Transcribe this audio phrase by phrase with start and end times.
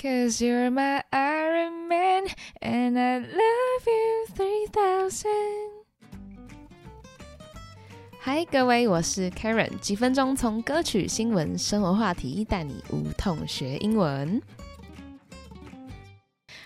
[0.00, 2.28] Cause you're my Iron Man
[2.62, 5.26] and I love you three thousand。
[8.20, 14.40] 嗨，各位，我是 Karen，几分钟从歌曲、新闻、生活话题带你无痛学英文。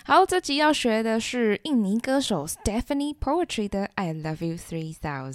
[0.05, 5.35] 好，这集要学的是印尼歌手 Stephanie Poetry 的《I Love You Three Thousand》。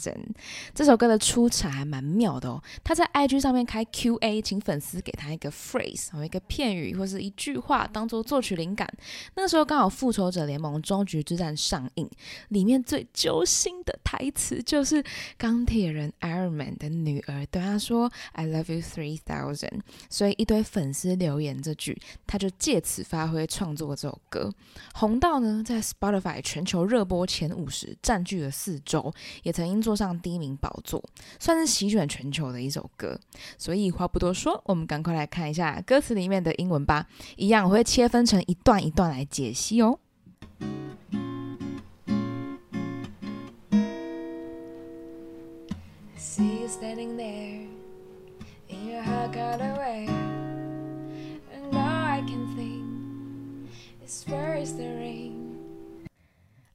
[0.75, 2.61] 这首歌的出场还蛮妙的哦。
[2.83, 8.85] 他在 IG 上面开 QA，请粉丝给他一个 phrase，一个片语或是一句话，当做作曲灵感。
[9.35, 12.09] 那个时候刚好《复仇者联盟：终局之战》上映，
[12.49, 15.01] 里面最揪心的台词就是
[15.37, 19.79] 钢铁人 Iron Man 的女儿对他说 “I love you three thousand”。
[20.09, 21.97] 所以一堆粉丝留言这句，
[22.27, 24.53] 他就借此发挥创作这首歌。
[24.93, 31.03] 红到呢，在 Spotify 全球热播前五十占据了四周，也曾经坐上第一名宝座，
[31.39, 33.19] 算是席卷全球的一首歌。
[33.57, 37.07] 所以话不多说，我们赶快来看一下歌词里面的英文吧。
[37.35, 39.99] 一样我会切分成一段一段来解析哦。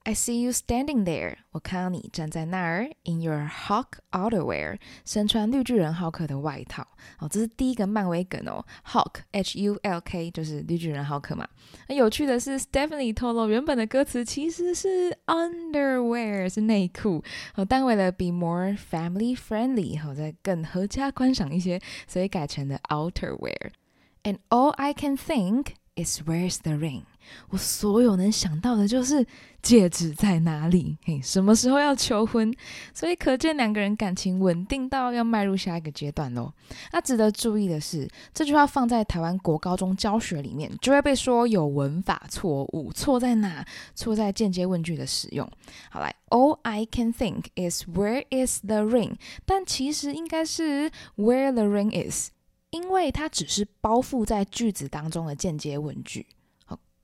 [0.04, 2.90] I see you standing there，我看到你站在那儿。
[3.04, 6.88] In your Hulk outerwear，身穿绿巨人浩克的外套。
[7.20, 8.66] 哦，这是第一个漫威梗哦。
[8.86, 11.46] Hulk，H U L K，就是绿巨人浩克嘛。
[11.90, 17.22] 那有趣的是，Stephanie 透露原本的歌词其实是 underwear，是内裤。
[17.56, 27.04] 哦，但为了 be more family friendly，好再更合家观赏一些，所以改成了 outerwear。And all I can think is where's the ring？
[27.51, 29.27] 我所有能想到的就是
[29.63, 30.97] 戒指在哪里？
[31.05, 32.53] 嘿，什么时候要求婚？
[32.93, 36.53] 所以可见两个人感情稳定到要迈入下一个阶段喽。
[36.93, 42.93] 那值得注意的是，这句话放在台湾国高中教学里面，就会被说有文法错误。
[42.93, 43.65] 错在哪？
[43.95, 45.49] 错在间接问句的使用。
[45.91, 49.15] 好来，All I can think is where is the ring？
[49.47, 52.31] 但其实应该是 Where the ring is，
[52.71, 56.27] 因为它只是包覆在句子当中的间接问句。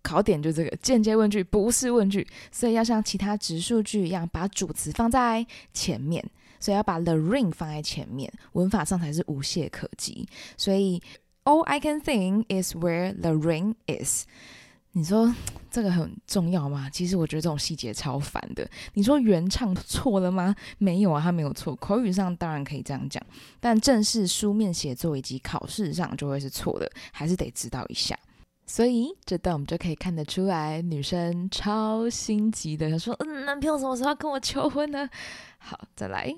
[0.09, 6.25] 考点就这个间接问句不是问句，所以要像其他直述句一样，把主词放在前面，
[6.59, 10.27] 所以要把 the ring 放在前面，文法上才是无懈可击。
[10.57, 11.03] 所以
[11.45, 14.25] all I can think is where the ring is。
[14.93, 15.33] 你说
[15.71, 16.89] 这个很重要吗？
[16.91, 18.69] 其实我觉得这种细节超烦的。
[18.95, 20.57] 你说原唱错了吗？
[20.79, 21.77] 没有啊，他没有错。
[21.77, 23.23] 口语上当然可以这样讲，
[23.61, 28.19] 但正式书面写作以及考试上就会是错的，还是得知道一下。
[28.71, 35.09] 所以这段我们就可以看得出来，女生超心急的，她说：“嗯，男朋友什么时候要跟我求婚呢？”
[35.59, 36.37] 好，再来。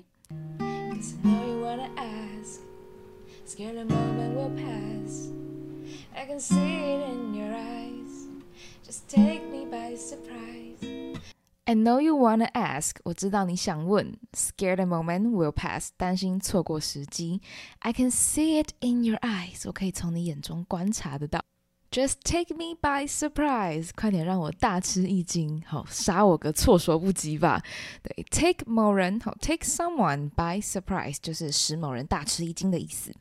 [11.65, 14.17] I know you wanna ask，我知道你想问。
[14.33, 17.41] Scared a moment will pass，担心错过时机。
[17.79, 21.43] I can see it in your eyes，我可以从你眼中观察得到。
[21.91, 27.61] Just take me by surprise，快点让我大吃一惊，好杀我个措手不及吧。
[28.01, 33.13] 对，take 某人好，take someone by surprise 就是使某人大吃一惊的意思。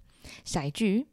[0.44, 1.04] 下一句。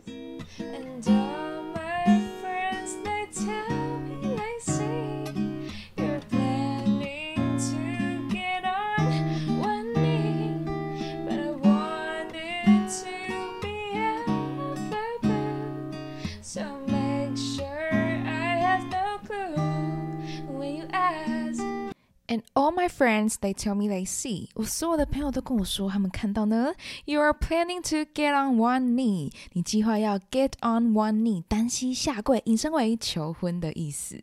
[22.87, 24.51] my friends, they tell me they see.
[24.55, 26.75] 我所有的朋友都跟我说，他们看到呢。
[27.07, 29.33] You are planning to get on one knee.
[29.55, 34.21] 你计划要 get on one knee，单膝下跪，引申为求婚的意思。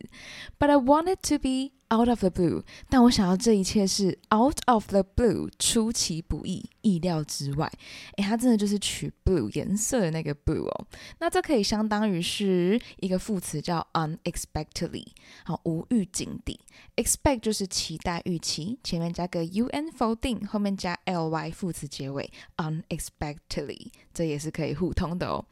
[0.58, 7.71] But I want it to be Out of the blue，但我想要这一切是 out of the blue，出其不意，意料之外。
[8.17, 10.87] 诶，它真的就是取 blue 颜色的那个 blue 哦。
[11.19, 15.05] 那这可以相当于是一个副词叫 unexpectedly，
[15.43, 16.59] 好，无预警地。
[16.95, 25.45] expect 就是期待、预期，前面加个 un 否定，后面加 ly 副词结尾，unexpectedly，这也是可以互通的哦。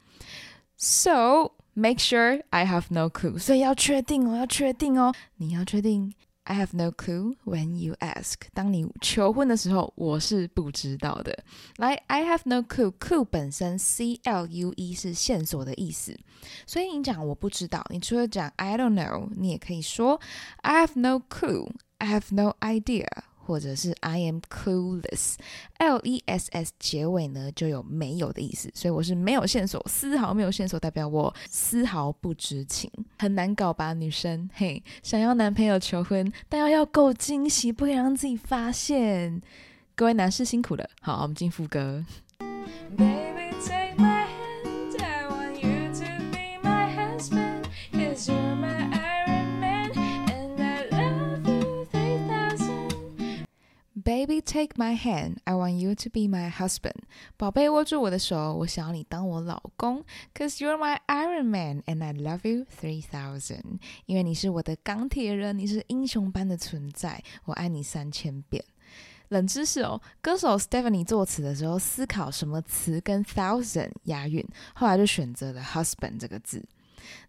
[0.76, 6.13] So make sure I have no clue，所以要确定哦，要确定哦，你要确定。
[6.45, 8.33] I have no clue when you ask。
[8.55, 11.43] 当你求婚的时候，我是不知道的。
[11.77, 16.17] 来，I have no clue。clue 本身 C L U E 是线索的意思，
[16.65, 20.19] 所以你讲我不知道，你除了讲 I don't know，你也可以说
[20.63, 23.05] I have no clue，I have no idea，
[23.44, 39.42] 或者是 I am clueless，L E S S 结尾呢就有没有的意思，所以我是没有线索，丝毫没有线索，代表我丝毫不知情，很难搞吧，女生，嘿，想要男朋友求婚，但要要够惊喜，不可以让自己发现。
[39.94, 42.04] 各位男士辛苦了，好，我们进副歌。
[54.04, 55.38] Baby, take my hand.
[55.46, 57.04] I want you to be my husband.
[57.38, 60.04] 宝贝，握住我的手，我想要你当我老公。
[60.34, 63.78] Cause you're my Iron Man, and I love you three thousand.
[64.04, 68.62] 因为你是我的钢铁人，你是英雄般的存在，我爱你三千遍。
[69.28, 76.62] 冷知识哦，歌手 Stephanie 作词的时候思考什么词跟 thousand 押韵，后来就选择了 husband 这个字。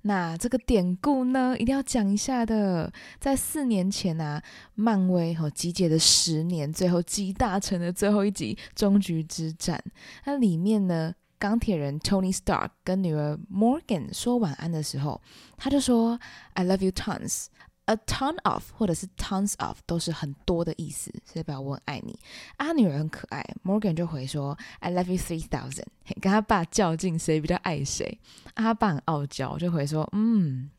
[0.01, 2.91] 那这个典故呢，一定要讲一下的。
[3.19, 4.41] 在四年前啊，
[4.75, 9.83] 漫威和集结的十年，最后集大成的最后一集终局之战。
[10.25, 15.21] 那里面呢，钢铁人 Tony Stark 跟女儿 Morgan 说晚安的时候，
[15.57, 16.19] 他就说
[16.53, 17.47] "I love you tons."
[17.85, 22.19] A ton of 或者是 tons of 都是很多的意思，所以表我很爱你。
[22.57, 25.85] 啊，女儿很可爱，Morgan 就回说 I love you three thousand，
[26.19, 28.19] 跟他爸较劲谁比较爱谁。
[28.55, 30.71] 啊，他爸很傲娇，就回说嗯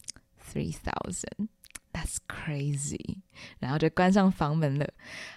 [0.52, 3.18] ，three thousand，that's crazy，
[3.60, 4.88] 然后就关上房门了。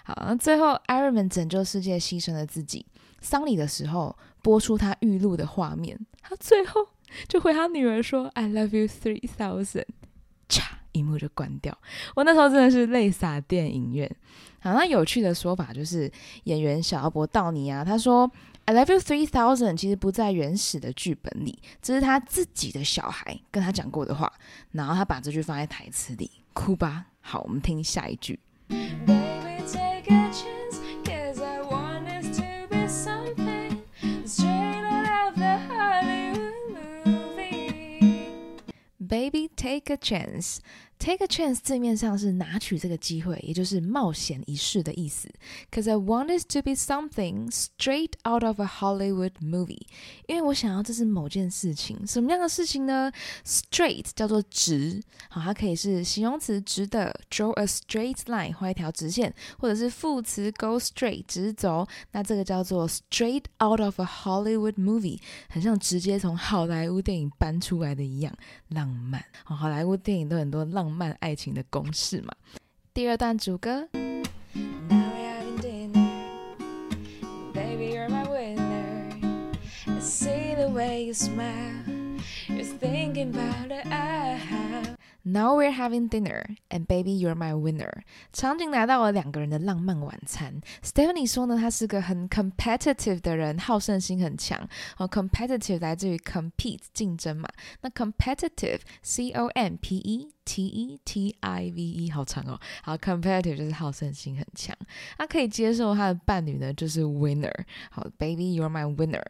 [0.02, 2.84] 好，那最后 Iron Man 拯救世界，牺牲了自己。
[3.20, 6.88] 丧礼的时候播出他预录的画面，他最后
[7.28, 9.84] 就回他女儿说 I love you three thousand。
[10.92, 11.76] 荧幕就关掉，
[12.14, 14.10] 我那时候真的是泪洒电影院。
[14.60, 16.10] 好，那有趣的说法就是
[16.44, 18.30] 演员小奥伯道尼啊，他说
[18.66, 24.32] "I love you three thousand" 其实不在原始的剧本里，这是他自己的小孩跟他讲过的话，
[24.72, 27.06] 然后他把这句放在台词里，哭吧。
[27.22, 28.38] 好，我们听下一句。
[39.80, 40.60] Take a chance.
[41.00, 45.30] Take a chance 字面上是拿取这个机会，也就是冒险一试的意思。
[45.72, 49.80] Cause I want it to be something straight out of a Hollywood movie，
[50.26, 53.10] 因为我想要这是某件事情，什么样的事情呢
[53.46, 65.18] ？Straight 叫做直，好，它可以是形容词直的，draw a straight line 画一条直线，或者是副词 go straight 直走，那这个叫做 straight out of a Hollywood movie，
[65.48, 68.36] 很像直接从好莱坞电影搬出来的一样
[68.68, 69.24] 浪漫。
[69.44, 70.89] 好，好莱坞电影都很多浪。
[70.90, 72.34] 漫爱情的公式嘛。
[72.92, 73.88] 第二段主歌。
[85.29, 88.03] Now we're having dinner, and baby, you're my winner.
[88.31, 90.61] 场景来到了两个人的浪漫晚餐。
[90.83, 94.69] Stephanie 说呢，他是个很 competitive 的人，好胜心很强。
[94.97, 97.49] 哦，competitive 来自于 compete 竞争嘛。
[97.81, 102.59] 那 competitive, C O M P E T E T I V E 好长哦。
[102.83, 104.77] 好，competitive 就是好胜心很强。
[105.17, 107.65] 他可以接受他的伴侣呢，就是 winner。
[107.89, 109.23] 好，baby, you're my winner.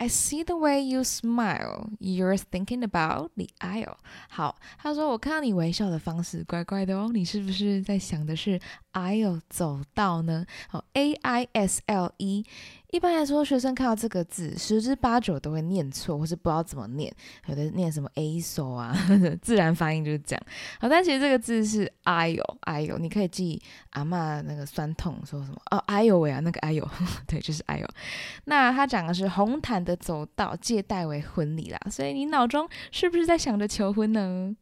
[0.00, 1.88] I see the way you smile.
[1.98, 3.96] You're thinking about the aisle.
[4.28, 8.60] 好，他说我看到你微笑的方式怪怪的哦，你是不是在想的是
[8.93, 10.45] IEL 走道呢？
[10.69, 12.45] 好，A I S L E。
[12.91, 17.09] 一般来说，学生看到这个字，十之八九都会念错，或是不知道怎么念。
[17.47, 18.93] 有的念什么 a s o 啊，
[19.41, 20.43] 自然发音就是这样。
[20.77, 23.61] 好，但其实这个字是 i o i o，你可以记
[23.91, 26.89] 阿妈那个酸痛说什么哦 i o 喂啊，那个 i o，
[27.25, 27.87] 对，就是 i o。
[28.43, 34.53] 那他讲的是红毯的走道借代为婚礼啦，所以你脑中是不是在想着求婚呢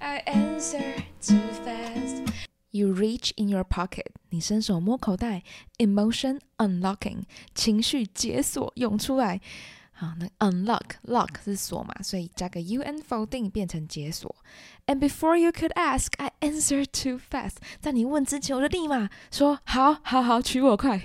[0.00, 2.22] ？I answer too fast.
[2.70, 5.42] You reach in your pocket，你伸手摸口袋，
[5.78, 7.22] emotion unlocking，
[7.54, 9.40] 情绪解锁涌出来。
[9.92, 14.32] 好，那 unlock lock 是锁嘛，所以加个 un 否定变成解锁。
[14.86, 17.56] And before you could ask, I answered too fast。
[17.80, 21.02] 在你问之前，我就立马说好，好，好，娶我快。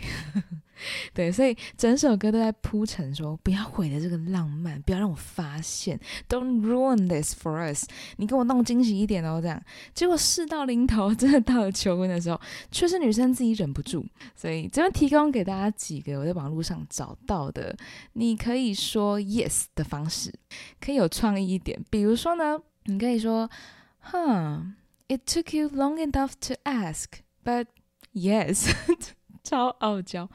[1.13, 7.87] 对，所以整首歌都在铺陈说，不要毁了这个浪漫，不要让我发现，Don't ruin this for us。
[8.17, 9.63] 你给我弄惊喜一点哦，这样。
[9.95, 14.05] 结果事到临头，真的到了求婚的时候，却是女生自己忍不住。
[14.35, 17.77] 所以这边提供给大家几个我在网络上找到的，
[18.15, 20.33] 你可以说 yes 的方式，
[20.81, 21.83] 可以有创意一点。
[21.91, 23.51] 比如说呢，你可以说
[23.99, 24.75] 哼
[25.09, 27.67] ，It took you long enough to ask，but
[28.15, 28.73] yes。
[29.49, 30.29] 超傲娇，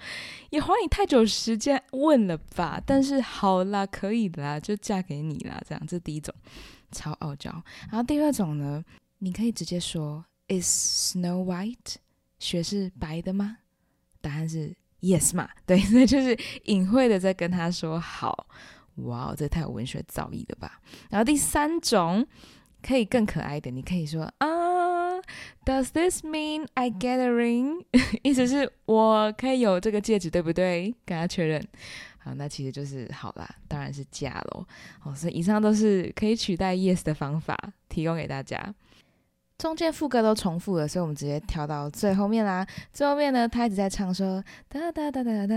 [0.50, 2.82] 也花你太久时间问了吧？
[2.84, 6.34] 但是好啦，可以啦，就嫁给你啦，这样这第一种，
[6.92, 7.52] 超傲娇。
[7.92, 8.84] 然后第二种呢，
[9.20, 11.98] 你可以直接说 Is Snow White
[12.40, 13.58] 雪是白的吗？
[14.20, 15.48] 答案是 Yes 嘛？
[15.68, 18.48] 对，那就是隐晦的在跟他说好。
[18.96, 20.82] 哇，这太有文学造诣了吧？
[21.12, 22.26] 然后第三种
[22.82, 24.48] 可以更可爱的，你可以说啊
[25.66, 27.86] ，Does this mean I get a ring？
[28.24, 30.94] 意思是我可以有这个戒指，对不对？
[31.06, 31.66] 跟他确认。
[32.20, 34.66] 好，那其实就是好啦，当然是假喽。
[35.04, 37.58] 哦，所以以上都是可以取代 yes 的方法，
[37.90, 38.74] 提供给大家。
[39.58, 42.68] 中间副歌都重复了，所以我们直接跳到最后面啦。
[42.92, 45.56] 最后面呢，他一直在唱说哒哒哒哒哒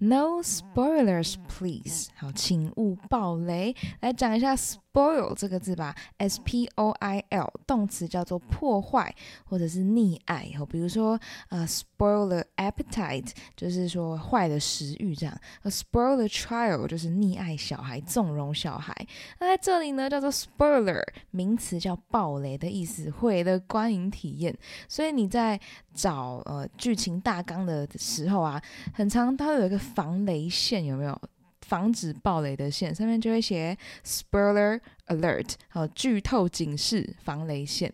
[0.00, 2.08] ，No spoilers please。
[2.16, 3.74] 好，请勿爆雷。
[4.00, 10.50] 来讲一下 spoil 这个字吧，S P O I L，动词叫做破坏或者是溺爱。
[10.58, 11.20] 哦，比如说
[11.50, 15.38] 呃，spoil the appetite，就是说坏的食欲这样。
[15.64, 18.94] spoil the child，就是溺爱小孩，纵容小孩。
[19.38, 23.31] 那在这里呢，叫做 spoiler，名词叫暴雷的意思，会。
[23.40, 24.52] 的观影体验，
[24.88, 25.60] 所以你在
[25.94, 28.60] 找呃剧情大纲的时候啊，
[28.92, 31.16] 很长它有一个防雷线，有没有？
[31.64, 33.74] 防止暴雷的线上面就会写
[34.04, 37.90] spoiler alert，好，剧透警示防雷线。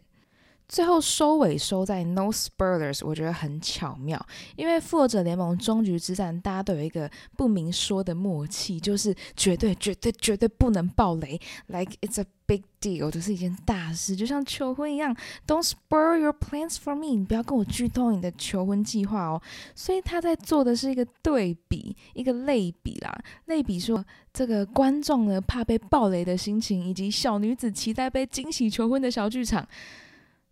[0.68, 4.22] 最后收尾收在 no spoilers，我觉得很巧妙，
[4.54, 19.40] 因为复仇者联盟终局之战，大家都有一个不明说的默契，就是绝对绝对绝对不能爆雷，like it's a big deal，这是一件大事，就像求婚一样，don't spoil your plans for me，你不要跟我剧透你的求婚计划哦。
[19.75, 29.66] 所以他在做的是一个对比，一个类比啦，类比说这个观众呢怕被爆雷的心情，以及小女子期待被惊喜求婚的小剧场。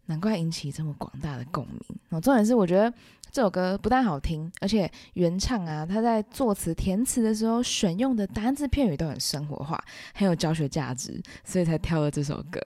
[0.07, 1.81] 难怪引起这么广大的共鸣。
[2.11, 2.93] 哦，重点是我觉得
[3.31, 9.83] 这首歌不但好听，而且原唱啊，他在作词填词的时候选用的单字片语都很生活化，
[10.15, 12.61] 很有教学价值，所以才挑了这首歌。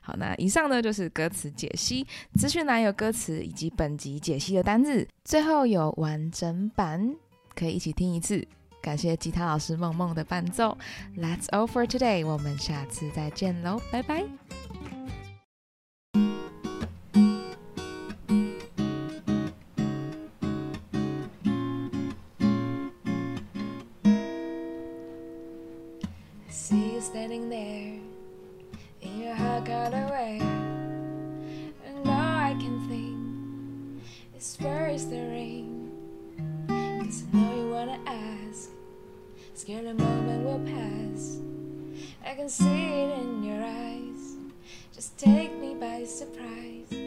[0.00, 7.14] 好，那以上呢就是歌词解析，资讯栏有歌词以及本集解析的单字，最后有完整版
[7.54, 8.46] 可以一起听一次。
[8.82, 10.78] 感谢吉他老师梦梦的伴奏。
[11.16, 14.24] That's all for today，我们下次再见喽，拜拜。
[27.00, 27.98] Standing there
[29.00, 30.38] in your hot away.
[31.86, 34.02] And all I can think
[34.36, 35.90] is where is the ring?
[36.68, 38.70] Cause I know you wanna ask.
[39.54, 41.38] Scared the moment will pass.
[42.24, 44.36] I can see it in your eyes.
[44.92, 47.05] Just take me by surprise.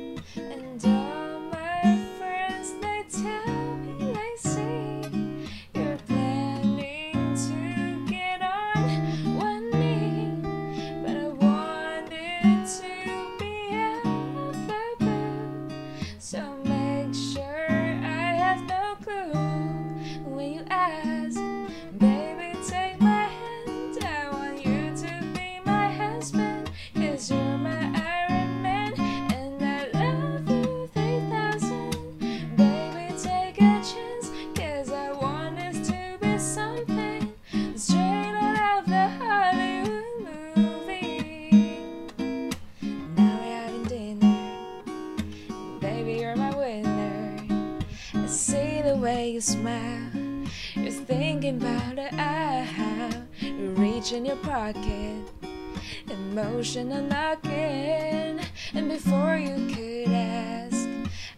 [56.59, 58.41] Knocking.
[58.73, 60.89] And before you could ask,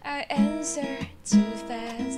[0.03, 2.10] I answer too fast.